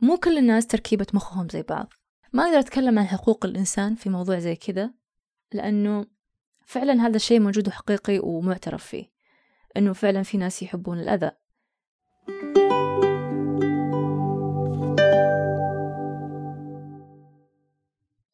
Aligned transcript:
مو 0.00 0.16
كل 0.16 0.38
الناس 0.38 0.66
تركيبة 0.66 1.06
مخهم 1.14 1.48
زي 1.48 1.62
بعض. 1.62 1.92
ما 2.32 2.44
أقدر 2.44 2.58
أتكلم 2.58 2.98
عن 2.98 3.06
حقوق 3.06 3.44
الإنسان 3.44 3.94
في 3.94 4.10
موضوع 4.10 4.38
زي 4.38 4.56
كذا 4.56 4.94
لأنه 5.52 6.06
فعلا 6.66 6.92
هذا 6.92 7.16
الشيء 7.16 7.40
موجود 7.40 7.68
وحقيقي 7.68 8.18
ومعترف 8.18 8.84
فيه 8.84 9.10
أنه 9.76 9.92
فعلا 9.92 10.22
في 10.22 10.38
ناس 10.38 10.62
يحبون 10.62 11.00
الأذى. 11.00 11.30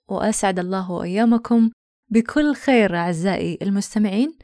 وأسعد 0.09 0.59
الله 0.59 1.03
أيامكم 1.03 1.71
بكل 2.09 2.55
خير 2.55 2.97
أعزائي 2.97 3.59
المستمعين. 3.63 4.39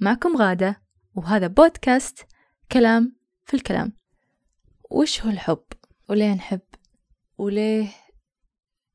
معكم 0.00 0.36
غادة 0.36 0.82
وهذا 1.14 1.46
بودكاست 1.46 2.26
كلام 2.72 3.16
في 3.44 3.54
الكلام. 3.54 3.92
وش 4.90 5.22
هو 5.22 5.30
الحب؟ 5.30 5.64
وليه 6.08 6.34
نحب 6.34 6.60
وليه 7.38 7.88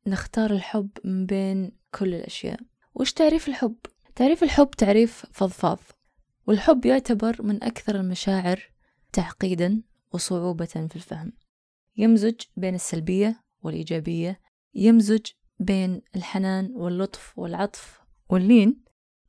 نختار 0.08 0.52
الحب 0.52 0.90
من 1.04 1.26
بين 1.26 1.72
كل 1.96 2.14
الأشياء. 2.14 2.60
وش 2.96 3.14
تعريف 3.14 3.48
الحب؟ 3.48 3.76
تعريف 4.16 4.44
الحب 4.44 4.72
تعريف 4.72 5.26
فضفاض. 5.32 5.80
والحب 6.48 6.86
يعتبر 6.86 7.42
من 7.42 7.64
أكثر 7.64 7.96
المشاعر 7.96 8.70
تعقيدا 9.14 9.82
وصعوبة 10.14 10.66
في 10.66 10.96
الفهم. 10.96 11.34
يمزج 11.98 12.36
بين 12.58 12.76
السلبية 12.76 13.44
والإيجابية. 13.64 14.40
يمزج 14.74 15.26
بين 15.60 16.02
الحنان 16.16 16.72
واللطف 16.76 17.40
والعطف 17.40 18.02
واللين. 18.30 18.84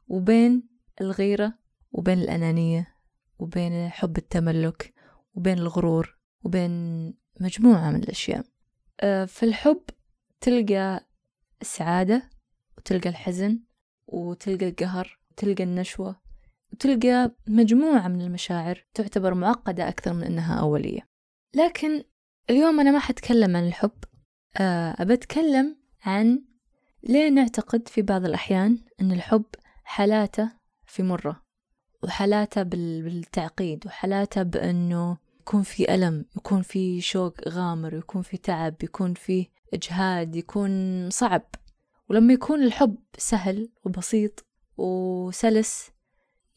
وبين 0.09 0.69
الغيرة 1.01 1.55
وبين 1.93 2.19
الأنانية. 2.19 2.95
وبين 3.39 3.89
حب 3.91 4.19
التملك. 4.19 4.95
وبين 5.35 5.59
الغرور. 5.59 6.19
وبين 6.45 7.15
مجموعة 7.43 7.91
من 7.91 8.03
الأشياء. 8.03 8.45
آه، 9.01 9.25
في 9.25 9.43
الحب 9.43 9.83
تلقى 10.41 11.07
السعادة 11.63 12.31
وتلقى 12.79 13.09
الحزن 13.09 13.61
وتلقى 14.07 14.69
القهر 14.69 15.19
وتلقى 15.31 15.65
النشوة 15.65 16.21
وتلقى 16.73 17.37
مجموعة 17.47 18.09
من 18.09 18.21
المشاعر 18.21 18.85
تعتبر 18.95 19.35
معقدة 19.35 19.89
أكثر 19.89 20.13
من 20.13 20.23
أنها 20.23 20.61
أولية. 20.61 21.09
لكن 21.55 22.05
اليوم 22.51 22.81
أنا 22.81 22.91
ما 22.91 22.99
حتكلم 22.99 23.57
عن 23.57 23.67
الحب 23.67 24.05
آه، 24.57 24.97
أتكلم 25.01 25.77
عن 26.05 26.43
ليه 27.03 27.29
نعتقد 27.29 27.89
في 27.89 28.03
بعض 28.03 28.25
الأحيان 28.25 28.79
أن 29.01 29.13
الحب 29.13 29.45
حالاته 29.85 30.51
في 30.87 31.03
مرة 31.03 31.43
وحالاته 32.03 32.63
بالتعقيد 32.63 33.87
وحالاته 33.87 34.43
بأنه 34.43 35.19
يكون 35.43 35.63
في 35.63 35.95
ألم 35.95 36.25
يكون 36.37 36.63
في 36.63 37.01
شوق 37.01 37.49
غامر 37.49 37.95
يكون 37.95 38.23
في 38.23 38.37
تعب 38.37 38.75
يكون 38.83 39.15
في 39.15 39.49
إجهاد 39.75 40.37
يكون 40.37 41.11
صعب. 41.11 41.43
ولما 42.09 42.33
يكون 42.33 42.63
الحب 42.63 42.97
سهل 43.19 43.69
وبسيط 43.85 44.47
وسلس 44.77 45.91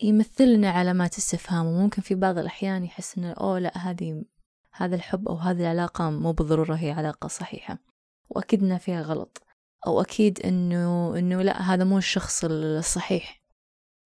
يمثلنا 0.01 0.69
علامات 0.69 1.17
استفهام 1.17 1.65
وممكن 1.65 2.01
في 2.01 2.15
بعض 2.15 2.37
الأحيان 2.37 2.83
يحس 2.83 3.17
إنه 3.17 3.31
أوه 3.31 3.59
لا 3.59 3.77
هذه 3.77 4.23
هذا 4.71 4.95
الحب 4.95 5.27
أو 5.27 5.35
هذه 5.35 5.61
العلاقة 5.61 6.09
مو 6.09 6.31
بالضرورة 6.31 6.75
هي 6.75 6.91
علاقة 6.91 7.27
صحيحة. 7.27 7.77
وأكيد 8.29 8.63
إنها 8.63 8.77
فيها 8.77 9.01
غلط. 9.01 9.43
أو 9.87 10.01
أكيد 10.01 10.39
إنه 10.39 11.17
إنه 11.19 11.41
لا 11.41 11.61
هذا 11.61 11.83
مو 11.83 11.97
الشخص 11.97 12.45
الصحيح. 12.45 13.41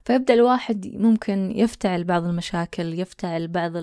فيبدأ 0.05 0.33
الواحد 0.33 0.87
ممكن 0.87 1.51
يفتعل 1.55 2.03
بعض 2.03 2.23
المشاكل 2.23 2.99
يفتعل 2.99 3.47
بعض 3.47 3.75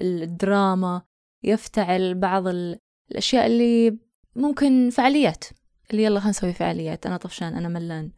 الدراما 0.00 1.02
يفتعل 1.42 2.14
بعض 2.14 2.44
الأشياء 2.46 3.46
اللي 3.46 3.98
ممكن 4.36 4.90
فعاليات 4.90 5.44
اللي 5.90 6.04
يلا 6.04 6.20
خلينا 6.20 6.30
نسوي 6.30 6.52
فعاليات 6.52 7.06
أنا 7.06 7.16
طفشان 7.16 7.54
أنا 7.54 7.68
ملان. 7.68 8.12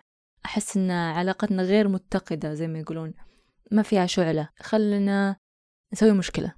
أحس 0.45 0.77
إن 0.77 0.91
علاقتنا 0.91 1.63
غير 1.63 1.89
متقدة 1.89 2.55
زي 2.55 2.67
ما 2.67 2.79
يقولون 2.79 3.15
ما 3.71 3.83
فيها 3.83 4.07
شعلة. 4.07 4.49
خلنا 4.61 5.37
نسوي 5.93 6.13
مشكلة. 6.13 6.55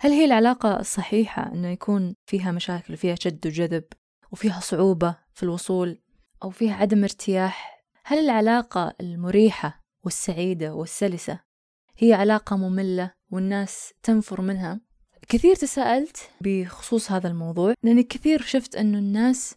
هل 0.00 0.10
هي 0.10 0.24
العلاقة 0.24 0.80
الصحيحة 0.80 1.52
إنه 1.52 1.68
يكون 1.68 2.14
فيها 2.26 2.52
مشاكل 2.52 2.96
فيها 2.96 3.14
شد 3.14 3.46
وجذب 3.46 3.84
وفيها 4.32 4.60
صعوبة 4.60 5.16
في 5.32 5.42
الوصول 5.42 5.98
أو 6.42 6.50
فيها 6.50 6.74
عدم 6.74 7.02
ارتياح؟ 7.02 7.84
هل 8.04 8.18
العلاقة 8.18 8.94
المريحة 9.00 9.84
والسعيدة 10.04 10.74
والسلسة 10.74 11.40
هي 11.98 12.12
علاقة 12.12 12.56
مملة 12.56 13.12
والناس 13.30 13.92
تنفر 14.02 14.40
منها. 14.40 14.80
كثير 15.28 15.54
تساءلت 15.54 16.30
بخصوص 16.40 17.12
هذا 17.12 17.28
الموضوع 17.28 17.74
لأني 17.82 18.02
كثير 18.02 18.42
شفت 18.42 18.76
أنه 18.76 18.98
الناس 18.98 19.54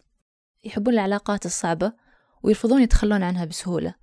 يحبون 0.64 0.94
العلاقات 0.94 1.46
الصعبة 1.46 1.92
ويرفضون 2.42 2.82
يتخلون 2.82 3.22
عنها 3.22 3.44
بسهولة. 3.44 3.94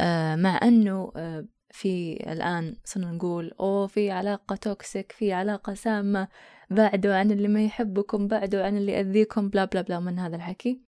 آه 0.00 0.36
مع 0.36 0.60
أنه 0.62 1.12
آه 1.16 1.46
في 1.70 2.12
الآن 2.32 2.76
صرنا 2.84 3.12
نقول 3.12 3.52
أوه 3.60 3.86
في 3.86 4.10
علاقة 4.10 4.56
toxic 4.56 5.12
في 5.12 5.32
علاقة 5.32 5.74
سامة 5.74 6.28
بعدوا 6.70 7.14
عن 7.14 7.30
اللي 7.30 7.48
ما 7.48 7.64
يحبكم 7.64 8.28
بعدوا 8.28 8.62
عن 8.64 8.76
اللي 8.76 8.92
يأذيكم 8.92 9.48
blah 9.48 9.64
blah 9.64 9.80
blah 9.80 10.00
من 10.00 10.18
هذا 10.18 10.36
الحكي. 10.36 10.80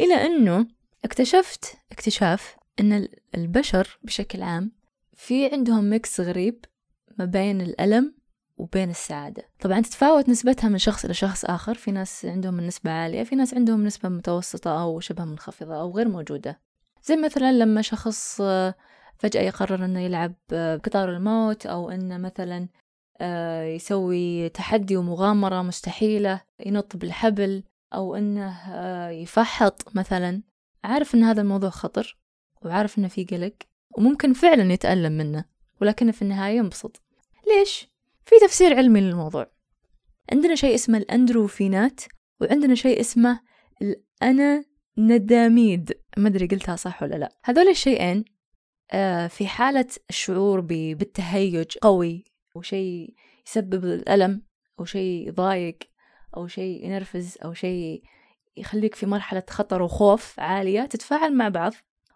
إلى 0.00 0.14
أنه 0.14 0.66
اكتشفت 1.04 1.78
اكتشاف 1.92 2.56
أن 2.80 3.08
البشر 3.34 3.98
بشكل 4.02 4.42
عام 4.42 4.72
في 5.16 5.52
عندهم 5.52 5.90
mix 5.90 6.20
غريب 6.20 6.64
ما 7.18 7.24
بين 7.24 7.60
الألم 7.60 8.14
وبين 8.56 8.90
السعادة. 8.90 9.42
طبعا 9.60 9.80
تتفاوت 9.80 10.28
نسبتها 10.28 10.68
من 10.68 10.78
شخص 10.78 11.04
إلى 11.04 11.14
شخص 11.14 11.44
آخر. 11.44 11.74
في 11.74 11.90
ناس 11.90 12.24
عندهم 12.24 12.58
النسبة 12.58 12.90
عالية 12.90 13.22
في 13.22 13.36
ناس 13.36 13.54
عندهم 13.54 13.84
نسبة 13.84 14.08
متوسطة 14.08 14.82
أو 14.82 15.00
شبه 15.00 15.24
منخفضة 15.24 15.80
أو 15.80 15.96
غير 15.96 16.08
موجودة. 16.08 16.60
زي 17.02 17.16
مثلا 17.16 17.52
لما 17.52 17.82
شخص 17.82 18.40
آه، 18.40 18.74
فجأة 19.18 19.42
يقرر 19.42 19.84
أنه 19.84 20.00
يلعب 20.00 20.34
بقطار 20.50 21.16
الموت 21.16 21.66
أو 21.66 21.90
أنه 21.90 22.18
مثلا 22.18 22.68
آه، 23.20 23.64
يسوي 23.64 24.48
تحدي 24.48 24.96
ومغامرة 24.96 25.62
مستحيلة 25.62 26.40
ينط 26.66 26.96
بالحبل 26.96 27.64
أو 27.94 28.14
أنه 28.14 28.50
آه، 28.50 29.08
يفحط 29.08 29.96
مثلا. 29.96 30.42
عارف 30.84 31.14
أن 31.14 31.24
هذا 31.24 31.42
الموضوع 31.42 31.70
خطر 31.70 32.18
وعارف 32.64 32.98
أنه 32.98 33.08
في 33.08 33.24
قلق. 33.24 33.54
وممكن 33.96 34.32
فعلا 34.32 34.72
يتألم 34.72 35.12
منه 35.12 35.44
ولكنه 35.80 36.12
في 36.12 36.22
النهاية 36.22 36.56
ينبسط. 36.56 37.02
ليش؟ 37.48 37.88
في 38.26 38.34
تفسير 38.46 38.76
علمي 38.76 39.00
للموضوع. 39.00 39.50
عندنا 40.32 40.54
شيء 40.54 40.74
اسمه 40.74 40.98
الأندروفينات 40.98 42.00
وعندنا 42.40 42.74
شيء 42.74 43.00
اسمه 43.00 43.40
الأنا 43.82 44.64
نداميد 44.98 45.92
ما 46.16 46.28
أدري 46.28 46.46
قلتها 46.46 46.76
صح 46.76 47.02
ولا 47.02 47.14
لا. 47.14 47.32
هذول 47.44 47.68
الشيئين 47.68 48.24
آه، 48.92 49.26
في 49.26 49.46
حالة 49.46 49.86
الشعور 50.10 50.60
بالتهيج 50.60 51.78
قوي 51.78 52.24
أو 52.56 52.62
شيء 52.62 53.14
يسبب 53.46 53.84
الألم 53.84 54.42
أو 54.80 54.84
شيء 54.84 55.28
يضايق 55.28 55.78
أو 56.36 56.46
شيء 56.46 56.84
ينرفز 56.84 57.38
أو 57.44 57.54
شيء 57.54 58.02
يخليك 58.56 58.94
في 58.94 59.06
مرحلة 59.06 59.42
خطر 59.50 59.82
وخوف 59.82 60.40
عالية. 60.40 60.86
تتفاعل 60.86 61.36
مع 61.36 61.48
بعض 61.48 61.72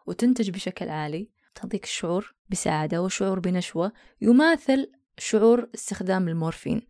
وتنتج 0.07 0.51
بشكل 0.51 0.89
عالي. 0.89 1.31
تعطيك 1.55 1.85
الشعور 1.85 2.35
بسعادة 2.49 3.03
وشعور 3.03 3.41
بنشوة 3.41 3.93
يماثل 4.21 4.93
شعور 5.19 5.69
استخدام 5.75 6.29
المورفين 6.29 6.83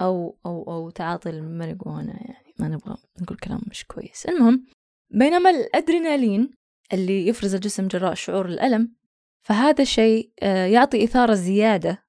أو 0.00 0.38
أو 0.46 0.62
أو 0.62 0.90
تعاطي 0.90 1.30
الماريجوانا 1.30 2.12
يعني. 2.12 2.54
ما 2.58 2.68
نبغى 2.68 2.96
نقول 3.20 3.38
كلام 3.38 3.60
مش 3.70 3.84
كويس. 3.84 4.26
المهم 4.26 4.66
بينما 5.10 5.50
الأدرينالين 5.50 6.50
اللي 6.92 7.28
يفرز 7.28 7.54
الجسم 7.54 7.88
جراء 7.88 8.14
شعور 8.14 8.46
الألم 8.46 8.94
فهذا 9.42 9.82
الشيء 9.82 10.32
آه، 10.42 10.66
يعطي 10.66 11.04
إثارة 11.04 11.34
زيادة 11.34 12.04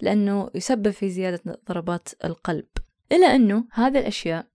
لأنه 0.00 0.50
يسبب 0.54 0.90
في 0.90 1.10
زيادة 1.10 1.60
ضربات 1.68 2.08
القلب. 2.24 2.68
إلا 3.12 3.26
أنه 3.26 3.64
هذه 3.72 3.98
الأشياء 3.98 4.46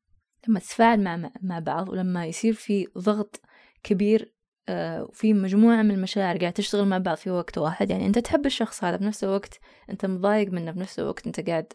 لما 0.48 0.60
تتفاعل 0.60 1.32
مع 1.42 1.60
بعض 1.60 1.90
ولما 1.90 2.26
يصير 2.26 2.54
في 2.54 2.88
ضغط 2.98 3.42
كبير 3.84 4.35
وفي 4.70 5.34
مجموعة 5.34 5.82
من 5.82 5.92
المشاعر 5.92 6.38
قاعد 6.38 6.54
تشتغل 6.54 6.86
مع 6.86 6.98
بعض 6.98 7.18
في 7.18 7.32
وقت 7.32 7.58
واحد. 7.58 7.90
يعني 7.90 8.06
أنت 8.06 8.20
تحب 8.20 8.46
الشخص 8.46 8.84
هذا 8.84 8.98
بنفس 8.98 9.24
الوقت 9.24 9.60
أنت 9.90 10.06
مضايق 10.06 10.52
منه 10.52 10.72
بنفس 10.72 11.00
الوقت 11.00 11.28
أنت 11.28 11.50
قاعد 11.50 11.74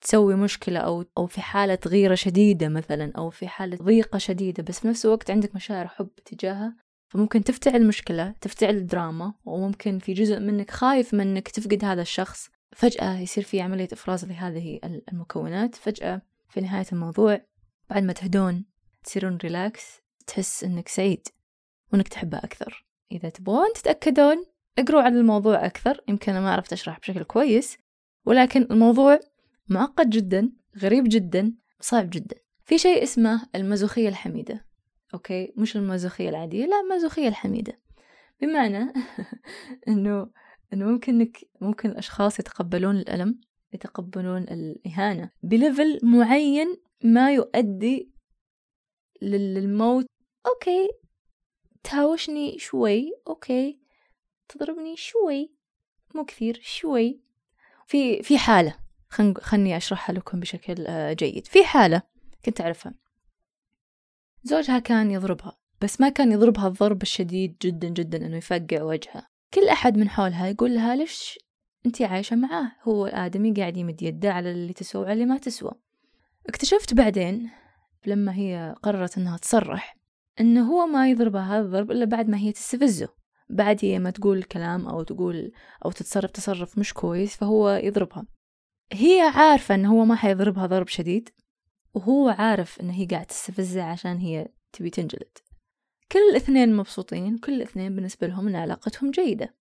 تسوي 0.00 0.34
مشكلة 0.34 0.80
أو 0.80 1.04
أو 1.18 1.26
في 1.26 1.40
حالة 1.40 1.78
غيرة 1.86 2.14
شديدة 2.14 2.68
مثلا 2.68 3.12
أو 3.18 3.30
في 3.30 3.48
حالة 3.48 3.76
ضيقة 3.76 4.18
شديدة 4.18 4.62
بس 4.62 4.80
في 4.80 4.88
نفس 4.88 5.06
الوقت 5.06 5.30
عندك 5.30 5.54
مشاعر 5.54 5.88
حب 5.88 6.08
تجاهها. 6.24 6.76
فممكن 7.08 7.44
تفتعل 7.44 7.86
مشكلة 7.86 8.34
تفتعل 8.40 8.86
دراما 8.86 9.34
وممكن 9.44 9.98
في 9.98 10.12
جزء 10.12 10.40
منك 10.40 10.70
خايف 10.70 11.14
منك 11.14 11.48
تفقد 11.48 11.84
هذا 11.84 12.02
الشخص. 12.02 12.48
فجأة 12.76 13.18
يصير 13.18 13.44
في 13.44 13.60
عملية 13.60 13.88
إفراز 13.92 14.24
لهذه 14.24 14.80
المكونات. 15.12 15.74
فجأة 15.74 16.22
في 16.48 16.60
نهاية 16.60 16.86
الموضوع 16.92 17.40
بعد 17.90 18.02
ما 18.02 18.12
تهدون 18.12 18.64
تصيرون 19.04 19.36
relax 19.36 20.00
تحس 20.26 20.64
إنك 20.64 20.88
سعيد. 20.88 21.28
وإنك 21.92 22.08
تحبها 22.08 22.44
أكثر. 22.44 22.86
إذا 23.12 23.28
تبغون 23.28 23.72
تتأكدون 23.74 24.44
اقروا 24.78 25.02
عن 25.02 25.16
الموضوع 25.16 25.66
أكثر 25.66 26.00
يمكن 26.08 26.32
أنا 26.32 26.40
ما 26.40 26.52
عرفت 26.52 26.72
أشرح 26.72 27.00
بشكل 27.00 27.22
كويس 27.22 27.78
ولكن 28.26 28.62
الموضوع 28.70 29.20
معقد 29.68 30.10
جدا 30.10 30.52
غريب 30.78 31.04
جدا 31.08 31.54
صعب 31.80 32.10
جدا. 32.10 32.36
في 32.64 32.78
شيء 32.78 33.02
اسمه 33.02 33.48
المازوخية 33.54 34.08
الحميدة. 34.08 34.66
okay؟ 35.14 35.52
مش 35.56 35.76
المازوخية 35.76 36.28
العادية 36.28 36.66
لا 36.66 36.80
المازوخية 36.80 37.28
الحميدة. 37.28 37.80
بمعنى 38.40 38.92
إنه 39.88 40.30
إنه 40.72 40.86
ممكن 40.86 41.32
ممكن 41.60 41.90
الأشخاص 41.90 42.38
يتقبلون 42.40 42.96
الألم 42.96 43.40
يتقبلون 43.72 44.42
الإهانة 44.42 45.30
ب 45.42 45.51
level 45.51 45.98
معين 46.02 46.76
ما 47.04 47.32
يؤدي 47.32 48.12
للموت. 49.22 50.06
okay؟ 50.46 50.88
تهاوشني 51.84 52.58
شوي 52.58 53.12
okay. 53.28 53.78
تضربني 54.48 54.96
شوي 54.96 55.50
مو 56.14 56.24
كثير 56.24 56.60
شوي. 56.62 57.20
في 57.86 58.22
في 58.22 58.38
حالة 58.38 58.76
خلني 59.40 59.76
أشرحها 59.76 60.14
لكم 60.14 60.40
بشكل 60.40 60.86
آه، 60.86 61.12
جيد. 61.12 61.46
في 61.46 61.64
حالة 61.64 62.02
كنت 62.44 62.60
أعرفها. 62.60 62.94
زوجها 64.42 64.78
كان 64.78 65.10
يضربها 65.10 65.56
بس 65.80 66.00
ما 66.00 66.08
كان 66.08 66.32
يضربها 66.32 66.68
الضرب 66.68 67.02
الشديد 67.02 67.56
جدا 67.62 67.88
جدا 67.88 68.26
إنه 68.26 68.36
يفقع 68.36 68.82
وجهها. 68.82 69.28
كل 69.54 69.68
أحد 69.68 69.96
من 69.98 70.08
حولها 70.08 70.46
يقول 70.46 70.74
لها 70.74 70.96
ليش 70.96 71.38
أنت 71.86 72.02
عايشة 72.02 72.36
معاه؟ 72.36 72.72
هو 72.82 73.06
الآدمي 73.06 73.52
قاعد 73.52 73.76
يمد 73.76 74.02
يده 74.02 74.32
على 74.32 74.50
اللي 74.50 74.72
تسوى 74.72 75.02
وعلى 75.02 75.12
اللي 75.12 75.26
ما 75.26 75.38
تسوى 75.38 75.70
اكتشفت 76.48 76.94
بعدين 76.94 77.50
لما 78.06 78.34
هي 78.36 78.74
قررت 78.82 79.18
إنها 79.18 79.36
تصرح 79.36 79.96
إنه 80.40 80.72
هو 80.72 80.86
ما 80.86 81.10
يضربها 81.10 81.42
هذا 81.58 81.66
الضرب 81.66 81.90
إلا 81.90 82.04
بعد 82.04 82.28
ما 82.28 82.38
هي 82.38 82.52
تستفزه. 82.52 83.08
بعد 83.50 83.78
هي 83.82 83.98
ما 83.98 84.10
تقول 84.10 84.42
كلام 84.42 84.86
أو 84.86 85.02
تقول 85.02 85.52
أو 85.84 85.90
تتصرف 85.90 86.30
تصرف 86.30 86.78
مش 86.78 86.92
كويس 86.92 87.36
فهو 87.36 87.70
يضربها. 87.70 88.26
هي 88.92 89.20
عارفة 89.34 89.74
إنه 89.74 89.92
هو 89.92 90.04
ما 90.04 90.14
حيضربها 90.14 90.66
ضرب 90.66 90.88
شديد 90.88 91.30
وهو 91.94 92.28
عارف 92.28 92.80
إن 92.80 92.90
هي 92.90 93.06
قاعد 93.06 93.26
تستفزه 93.26 93.82
عشان 93.82 94.16
هي 94.16 94.48
تبي 94.72 94.90
تنجلد. 94.90 95.38
كل 96.12 96.18
الاثنين 96.30 96.76
مبسوطين 96.76 97.38
كل 97.38 97.54
الاثنين 97.54 97.94
بالنسبة 97.94 98.26
لهم 98.26 98.48
إن 98.48 98.56
علاقتهم 98.56 99.10
جيدة. 99.10 99.54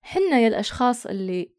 حنا 0.00 0.38
يا 0.38 0.48
الأشخاص 0.48 1.06
اللي 1.06 1.52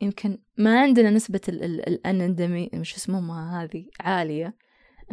يمكن 0.00 0.38
ما 0.56 0.80
عندنا 0.80 1.10
نسبة 1.10 1.40
الأنندمي 1.48 2.70
مش 2.74 2.96
اسمهم 2.96 3.30
هذه 3.30 3.86
عالية. 4.00 4.56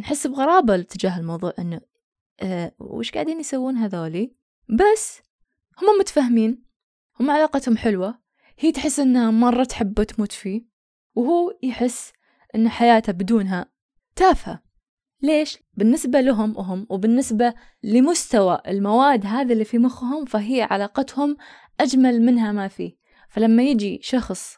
نحس 0.00 0.26
بغرابة 0.26 0.82
تجاه 0.82 1.18
الموضوع 1.18 1.52
إنه 1.58 1.80
آه 2.40 2.72
وش 2.78 3.10
قاعدين 3.10 3.40
يسوون 3.40 3.76
هذولي؟ 3.76 4.34
بس 4.68 5.22
هم 5.82 5.98
متفاهمين. 6.00 6.64
هم 7.20 7.30
علاقتهم 7.30 7.76
حلوة. 7.76 8.18
هي 8.58 8.72
تحس 8.72 9.00
إنها 9.00 9.30
مرة 9.30 9.64
تحبه 9.64 10.04
تموت 10.04 10.32
فيه. 10.32 10.66
وهو 11.14 11.58
يحس 11.62 12.12
إن 12.54 12.68
حياته 12.68 13.12
بدونها 13.12 13.72
تافهة. 14.16 14.62
ليش؟ 15.22 15.58
بالنسبة 15.74 16.20
لهم 16.20 16.56
وهم 16.56 16.86
وبالنسبة 16.90 17.54
لمستوى 17.82 18.60
المواد 18.66 19.26
هذا 19.26 19.52
اللي 19.52 19.64
في 19.64 19.78
مخهم 19.78 20.24
فهي 20.24 20.62
علاقتهم 20.62 21.36
أجمل 21.80 22.22
منها 22.22 22.52
ما 22.52 22.68
فيه. 22.68 22.96
فلما 23.28 23.62
يجي 23.62 23.98
شخص 24.02 24.56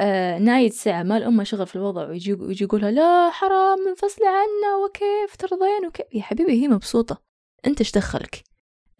آه 0.00 0.38
نايد 0.38 0.72
ساعة 0.72 1.02
ما 1.02 1.16
الأمة 1.16 1.44
شغل 1.44 1.66
في 1.66 1.76
الوضع 1.76 2.08
ويجي, 2.08 2.32
ويجي 2.32 2.64
يقولها 2.64 2.90
لا 2.90 3.30
حرام 3.30 3.78
منفصلة 3.88 4.28
عنا 4.28 4.76
وكيف 4.84 5.36
ترضين 5.36 5.86
وكيف؟ 5.86 6.06
يا 6.14 6.22
حبيبي 6.22 6.52
هي 6.52 6.68
مبسوطة. 6.68 7.22
أنت 7.66 7.80
إيش 7.80 7.92
دخلك؟ 7.92 8.44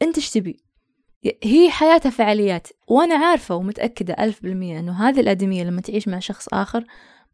أنت 0.02 0.16
إيش 0.16 0.30
تبي؟ 0.30 0.64
هي 1.42 1.70
حياتها 1.70 2.10
فعاليات. 2.10 2.68
وأنا 2.88 3.14
عارفة 3.14 3.54
ومتأكدة 3.54 4.14
ألف 4.18 4.42
بالمية 4.42 4.78
أنه 4.78 5.08
هذه 5.08 5.20
الآدمية 5.20 5.64
لما 5.64 5.80
تعيش 5.80 6.08
مع 6.08 6.18
شخص 6.18 6.48
آخر 6.52 6.84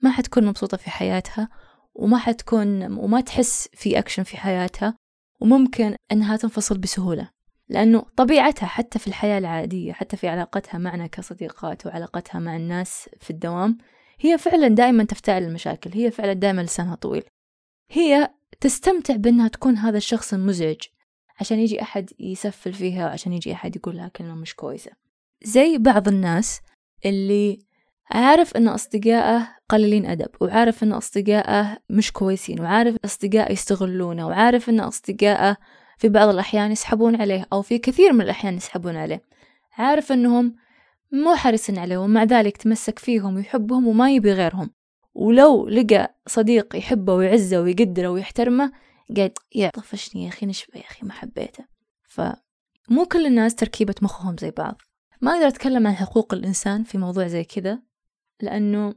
ما 0.02 0.10
حتكون 0.10 0.46
مبسوطة 0.46 0.76
في 0.76 0.90
حياتها 0.90 1.48
وما 1.94 2.18
حتكون 2.18 2.98
وما 2.98 3.20
تحس 3.20 3.68
في 3.72 3.98
أكشن 3.98 4.22
في 4.22 4.36
حياتها 4.36 4.94
وممكن 5.40 5.96
أنها 6.12 6.36
تنفصل 6.36 6.78
بسهولة. 6.78 7.30
لأنه 7.68 8.06
طبيعتها 8.16 8.66
حتى 8.66 8.98
في 8.98 9.06
الحياة 9.06 9.38
العادية 9.38 9.92
حتى 9.92 10.16
في 10.16 10.28
علاقتها 10.28 10.78
معنا 10.78 11.06
كصديقات 11.06 11.86
وعلاقتها 11.86 12.38
مع 12.38 12.56
الناس 12.56 13.08
في 13.20 13.30
الدوام 13.30 13.78
هي 14.20 14.38
فعلا 14.38 14.68
دائما 14.68 15.04
تفتعل 15.04 15.42
المشاكل 15.42 15.90
هي 15.94 16.10
فعلا 16.10 16.32
دائما 16.32 16.62
لسانها 16.62 16.94
طويل. 16.94 17.24
هي 17.90 18.30
تستمتع 18.60 19.16
بأنها 19.16 19.48
تكون 19.48 19.76
هذا 19.76 19.96
الشخص 19.96 20.32
المزعج 20.34 20.80
عشان 21.40 21.58
يجي 21.58 21.82
أحد 21.82 22.10
يسفل 22.18 22.72
فيها 22.72 23.08
عشان 23.08 23.32
يجي 23.32 23.52
أحد 23.52 23.76
يقول 23.76 23.96
لها 23.96 24.08
كلمة 24.08 24.34
مش 24.34 24.54
كويسة. 24.54 24.90
زي 25.42 25.78
بعض 25.78 26.08
الناس 26.08 26.60
اللي 27.06 27.58
عارف 28.10 28.56
أن 28.56 28.68
أصدقائه 28.68 29.48
قليلين 29.68 30.06
أدب 30.06 30.28
وعارف 30.40 30.82
أن 30.82 30.92
أصدقائه 30.92 31.78
مش 31.90 32.12
كويسين 32.12 32.60
وعارف 32.60 32.96
أصدقائه 33.04 33.52
يستغلونه 33.52 34.26
وعارف 34.26 34.68
أن 34.68 34.80
أصدقائه 34.80 35.56
في 35.98 36.08
بعض 36.08 36.28
الأحيان 36.28 36.72
يسحبون 36.72 37.16
عليه 37.16 37.46
أو 37.52 37.62
في 37.62 37.78
كثير 37.78 38.12
من 38.12 38.20
الأحيان 38.20 38.56
يسحبون 38.56 38.96
عليه. 38.96 39.22
عارف 39.78 40.12
أنهم 40.12 40.56
مو 41.12 41.34
حريصين 41.34 41.78
عليه 41.78 41.96
ومع 41.96 42.22
ذلك 42.22 42.56
تمسك 42.56 42.98
فيهم 42.98 43.36
ويحبهم 43.36 43.86
وما 43.86 44.10
يبي 44.10 44.32
غيرهم. 44.32 44.70
ولو 45.14 45.68
لقى 45.68 46.16
صديق 46.26 46.76
يحبه 46.76 47.14
ويعزه 47.14 47.60
ويقدره 47.60 48.08
ويحترمه 48.08 48.72
قاعد 49.16 49.32
يا 49.54 49.70
طفشني 49.70 50.24
يا 50.24 50.28
أخي 50.28 50.46
نشبه 50.46 50.78
يا 50.78 50.84
أخي؟ 50.84 51.06
ما 51.06 51.12
حبيته. 51.12 51.64
فمو 52.08 53.06
كل 53.12 53.26
الناس 53.26 53.54
تركيبة 53.54 53.94
مخهم 54.02 54.36
زي 54.36 54.50
بعض. 54.50 54.82
ما 55.20 55.32
أقدر 55.32 55.48
أتكلم 55.48 55.86
عن 55.86 55.94
حقوق 55.94 56.34
الإنسان 56.34 56.84
في 56.84 56.98
موضوع 56.98 57.26
زي 57.26 57.44
كذا 57.44 57.82
لأنه 58.40 58.94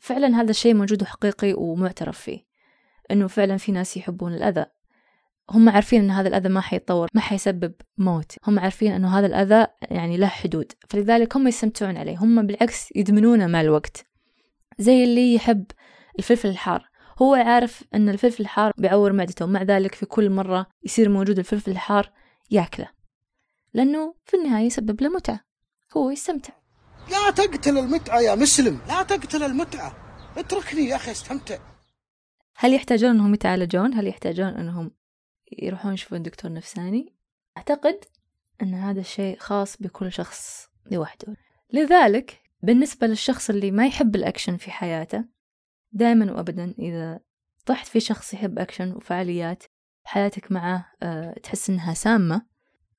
فعلا 0.00 0.40
هذا 0.40 0.50
الشيء 0.50 0.74
موجود 0.74 1.02
وحقيقي 1.02 1.52
ومعترف 1.52 2.18
فيه. 2.20 2.44
إنه 3.10 3.26
فعلا 3.26 3.56
في 3.56 3.72
ناس 3.72 3.96
يحبون 3.96 4.34
الأذى. 4.34 4.66
هم 5.50 5.68
عارفين 5.68 6.04
أن 6.04 6.10
هذا 6.10 6.28
الأذى 6.28 6.48
ما 6.48 6.60
حيتطور 6.60 7.08
ما 7.14 7.20
حيسبب 7.20 7.74
موت. 7.98 8.32
هم 8.46 8.58
عارفين 8.58 8.92
أنه 8.92 9.18
هذا 9.18 9.26
الأذى 9.26 9.66
يعني 9.82 10.16
له 10.16 10.26
حدود. 10.26 10.72
فلذلك 10.88 11.36
هم 11.36 11.48
يستمتعون 11.48 11.96
عليه. 11.96 12.18
هم 12.18 12.46
بالعكس 12.46 12.88
يدمنونه 12.96 13.46
مع 13.46 13.60
الوقت. 13.60 14.06
زي 14.78 15.04
اللي 15.04 15.34
يحب 15.34 15.64
الفلفل 16.18 16.48
الحار. 16.48 16.88
هو 17.22 17.34
عارف 17.34 17.84
أن 17.94 18.08
الفلفل 18.08 18.42
الحار 18.42 18.72
بيعور 18.78 19.12
معدته. 19.12 19.44
ومع 19.44 19.62
ذلك 19.62 19.94
في 19.94 20.06
كل 20.06 20.30
مرة 20.30 20.66
يصير 20.84 21.08
موجود 21.08 21.38
الفلفل 21.38 21.70
الحار 21.70 22.10
ياكله. 22.50 22.88
لأنه 23.74 24.14
في 24.24 24.36
النهاية 24.36 24.66
يسبب 24.66 25.02
له 25.02 25.08
متعة. 25.08 25.40
هو 25.96 26.10
يستمتع. 26.10 26.52
لا 27.10 27.30
تقتل 27.30 27.78
المتعة 27.78 28.20
يا 28.20 28.34
مسلم. 28.34 28.80
لا 28.88 29.02
تقتل 29.02 29.42
المتعة. 29.42 29.96
اتركني 30.36 30.84
يا 30.88 30.96
أخي 30.96 31.10
أستمتع. 31.10 31.58
هل 32.56 32.74
يحتاجون 32.74 33.10
أنهم 33.10 33.34
يتعالجون؟ 33.34 33.94
هل 33.94 34.06
يحتاجون 34.06 34.48
أنهم 34.48 34.90
يروحون 35.58 35.94
يشوفون 35.94 36.22
دكتور 36.22 36.52
نفساني؟ 36.52 37.14
أعتقد 37.56 38.04
أن 38.62 38.74
هذا 38.74 39.00
الشيء 39.00 39.38
خاص 39.38 39.76
بكل 39.76 40.12
شخص 40.12 40.68
لوحده 40.90 41.36
لذلك 41.72 42.40
بالنسبة 42.62 43.06
للشخص 43.06 43.50
اللي 43.50 43.70
ما 43.70 43.86
يحب 43.86 44.16
الأكشن 44.16 44.56
في 44.56 44.70
حياته 44.70 45.24
دائما 45.92 46.32
وأبدا 46.32 46.74
إذا 46.78 47.20
طحت 47.66 47.86
في 47.86 48.00
شخص 48.00 48.34
يحب 48.34 48.58
أكشن 48.58 48.92
وفعاليات 48.92 49.62
حياتك 50.04 50.52
معه 50.52 50.92
أه 51.02 51.32
تحس 51.42 51.70
إنها 51.70 51.94
سامة 51.94 52.46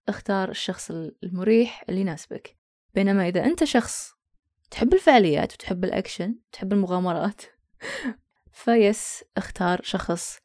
اختار 0.07 0.49
الشخص 0.49 0.91
المريح 1.23 1.83
اللي 1.89 2.01
يناسبك 2.01 2.57
بينما 2.95 3.27
إذا 3.27 3.45
أنت 3.45 3.63
شخص 3.63 4.13
تحب 4.71 4.93
الفعاليات 4.93 5.53
وتحب 5.53 5.83
الأكشن 5.83 6.35
تحب 6.51 6.73
المغامرات 6.73 7.41
فيس 8.63 9.23
اختار 9.37 9.81
شخص 9.83 10.39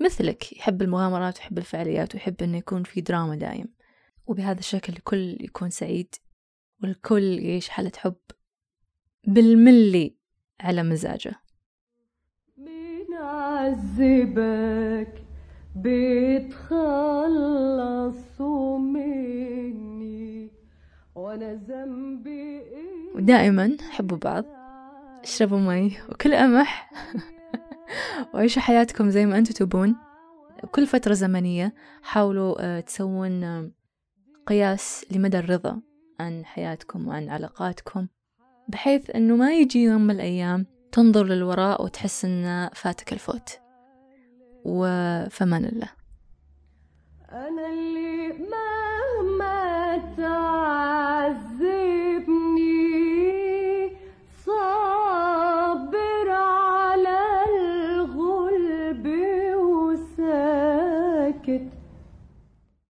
مثلك 0.00 0.52
يحب 0.52 0.82
المغامرات 0.82 1.38
ويحب 1.38 1.58
الفعاليات 1.58 2.14
ويحب 2.14 2.42
أنه 2.42 2.58
يكون 2.58 2.82
في 2.82 3.00
دراما 3.00 3.36
دايم. 3.36 3.74
وبهذا 4.26 4.58
الشكل 4.58 4.92
الكل 4.92 5.36
يكون 5.40 5.70
سعيد 5.70 6.14
والكل 6.82 7.22
يعيش 7.22 7.68
حالة 7.68 7.92
حب 7.96 8.16
بالملي 9.26 10.16
على 10.60 10.82
مزاجه. 10.82 11.34
بنعذبك 13.84 15.24
بتخلصوا 15.76 17.18
مني 18.78 20.50
وأنا 21.14 21.54
ذنبي 21.54 22.62
ودائما 23.14 23.76
حبوا 23.90 24.18
بعض 24.18 24.44
اشربوا 25.22 25.58
مي 25.58 25.96
وكل 26.08 26.34
أمح 26.34 26.90
وعيشوا 28.34 28.62
حياتكم 28.62 29.10
زي 29.10 29.26
ما 29.26 29.38
أنتم 29.38 29.54
تبون. 29.54 29.96
كل 30.70 30.86
فترة 30.86 31.12
زمنية 31.12 31.74
حاولوا 32.02 32.54
آه، 32.60 32.80
تسوون 32.80 33.44
آه، 33.44 33.70
قياس 34.46 35.06
لمدى 35.10 35.38
الرضا 35.38 35.80
عن 36.20 36.44
حياتكم 36.44 37.08
وعن 37.08 37.28
علاقاتكم 37.28 38.08
بحيث 38.68 39.10
أنه 39.10 39.36
ما 39.36 39.52
يجي 39.52 39.82
يوم 39.82 40.02
من 40.06 40.14
الأيام 40.14 40.66
تنظر 40.92 41.24
للوراء 41.24 41.84
وتحس 41.84 42.24
أن 42.24 42.70
فاتك 42.74 43.12
الفوت. 43.12 43.58
وفمان 44.64 45.64
الله. 45.64 45.88
أنا 47.32 47.66
اللي 47.72 48.28
مهما 48.28 48.73